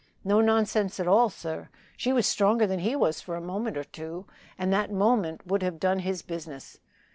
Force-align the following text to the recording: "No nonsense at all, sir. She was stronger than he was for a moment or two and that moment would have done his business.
"No 0.23 0.41
nonsense 0.41 0.99
at 0.99 1.07
all, 1.07 1.29
sir. 1.29 1.69
She 1.95 2.11
was 2.11 2.25
stronger 2.25 2.65
than 2.65 2.79
he 2.79 2.95
was 2.95 3.21
for 3.21 3.35
a 3.35 3.39
moment 3.39 3.77
or 3.77 3.83
two 3.83 4.25
and 4.57 4.73
that 4.73 4.91
moment 4.91 5.45
would 5.45 5.61
have 5.61 5.79
done 5.79 5.99
his 5.99 6.23
business. 6.23 6.79